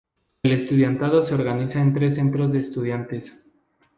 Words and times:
El 0.41 0.53
estudiantado 0.53 1.23
se 1.23 1.35
organiza 1.35 1.79
en 1.79 1.93
tres 1.93 2.15
centros 2.15 2.51
de 2.51 2.61
estudiantes. 2.61 3.39